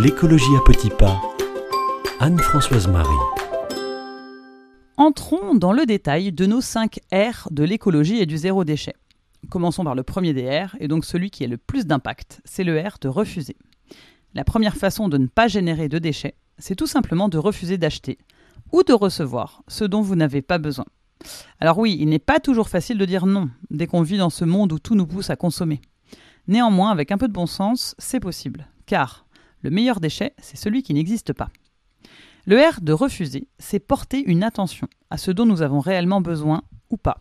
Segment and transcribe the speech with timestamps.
[0.00, 1.20] L'écologie à petits pas.
[2.20, 3.08] Anne-Françoise Marie.
[4.96, 8.94] Entrons dans le détail de nos 5 R de l'écologie et du zéro déchet.
[9.50, 12.62] Commençons par le premier des R, et donc celui qui a le plus d'impact, c'est
[12.62, 13.56] le R de refuser.
[14.34, 18.18] La première façon de ne pas générer de déchets, c'est tout simplement de refuser d'acheter
[18.70, 20.86] ou de recevoir ce dont vous n'avez pas besoin.
[21.58, 24.44] Alors oui, il n'est pas toujours facile de dire non dès qu'on vit dans ce
[24.44, 25.80] monde où tout nous pousse à consommer.
[26.46, 29.26] Néanmoins, avec un peu de bon sens, c'est possible, car
[29.62, 31.48] le meilleur déchet, c'est celui qui n'existe pas.
[32.46, 36.62] Le R de refuser, c'est porter une attention à ce dont nous avons réellement besoin
[36.88, 37.20] ou pas.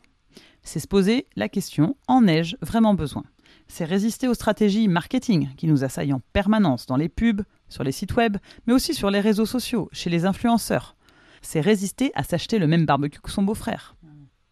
[0.64, 3.24] C'est se poser la question en ai-je vraiment besoin?
[3.68, 7.92] C'est résister aux stratégies marketing qui nous assaillent en permanence dans les pubs, sur les
[7.92, 10.96] sites web, mais aussi sur les réseaux sociaux, chez les influenceurs.
[11.42, 13.97] C'est résister à s'acheter le même barbecue que son beau-frère.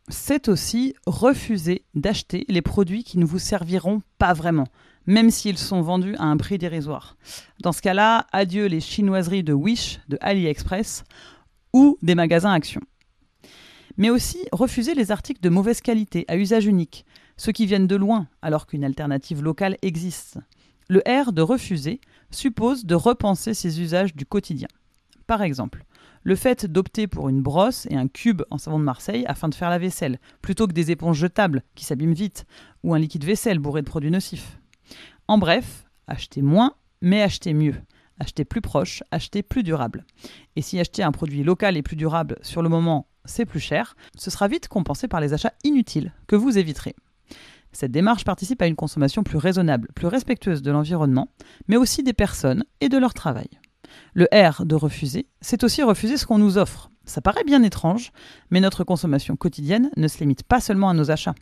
[0.08, 4.68] C'est aussi refuser d'acheter les produits qui ne vous serviront pas vraiment,
[5.08, 7.18] même s'ils sont vendus à un prix dérisoire.
[7.62, 11.04] Dans ce cas-là, adieu les chinoiseries de Wish, de AliExpress
[11.74, 12.82] ou des magasins Action.
[13.98, 17.96] Mais aussi refuser les articles de mauvaise qualité, à usage unique, ceux qui viennent de
[17.96, 20.38] loin alors qu'une alternative locale existe.
[20.88, 22.00] Le R de refuser
[22.30, 24.68] suppose de repenser ses usages du quotidien.
[25.26, 25.84] Par exemple,
[26.26, 29.56] le fait d'opter pour une brosse et un cube en savon de Marseille afin de
[29.56, 32.46] faire la vaisselle, plutôt que des éponges jetables qui s'abîment vite,
[32.84, 34.60] ou un liquide vaisselle bourré de produits nocifs.
[35.28, 37.76] En bref, acheter moins, mais acheter mieux.
[38.20, 40.04] Acheter plus proche, acheter plus durable.
[40.56, 43.96] Et si acheter un produit local et plus durable sur le moment, c'est plus cher,
[44.18, 46.96] ce sera vite compensé par les achats inutiles que vous éviterez.
[47.72, 51.30] Cette démarche participe à une consommation plus raisonnable, plus respectueuse de l'environnement,
[51.68, 53.50] mais aussi des personnes et de leur travail.
[54.14, 56.90] Le R de refuser, c'est aussi refuser ce qu'on nous offre.
[57.06, 58.12] Ça paraît bien étrange,
[58.50, 61.36] mais notre consommation quotidienne ne se limite pas seulement à nos achats.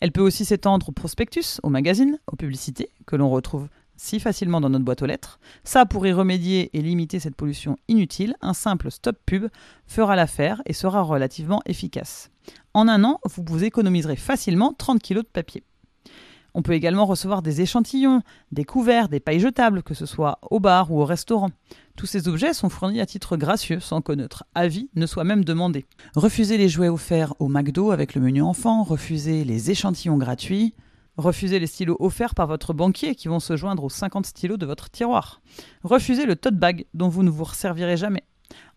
[0.00, 4.60] Elle peut aussi s'étendre au prospectus, aux magazines, aux publicités, que l'on retrouve si facilement
[4.60, 5.40] dans notre boîte aux lettres.
[5.64, 9.48] Ça, pour y remédier et limiter cette pollution inutile, un simple stop pub
[9.86, 12.30] fera l'affaire et sera relativement efficace.
[12.74, 15.64] En un an, vous vous économiserez facilement 30 kg de papier.
[16.54, 20.58] On peut également recevoir des échantillons, des couverts, des pailles jetables, que ce soit au
[20.58, 21.50] bar ou au restaurant.
[21.96, 25.44] Tous ces objets sont fournis à titre gracieux sans que notre avis ne soit même
[25.44, 25.86] demandé.
[26.14, 30.74] Refuser les jouets offerts au McDo avec le menu enfant, refuser les échantillons gratuits,
[31.16, 34.66] refuser les stylos offerts par votre banquier qui vont se joindre aux 50 stylos de
[34.66, 35.40] votre tiroir.
[35.84, 38.24] Refuser le tote bag dont vous ne vous resservirez jamais.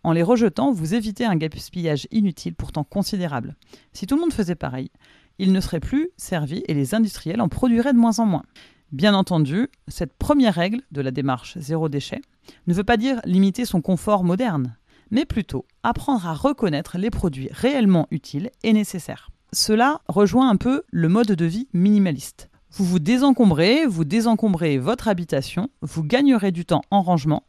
[0.02, 3.54] En les rejetant, vous évitez un gaspillage inutile pourtant considérable.
[3.92, 4.90] Si tout le monde faisait pareil,
[5.38, 8.44] il ne serait plus servi et les industriels en produiraient de moins en moins.
[8.92, 12.22] Bien entendu, cette première règle de la démarche zéro déchet
[12.66, 14.76] ne veut pas dire limiter son confort moderne,
[15.10, 19.30] mais plutôt apprendre à reconnaître les produits réellement utiles et nécessaires.
[19.52, 22.50] Cela rejoint un peu le mode de vie minimaliste.
[22.72, 27.42] Vous vous désencombrez, vous désencombrez votre habitation, vous gagnerez du temps en rangement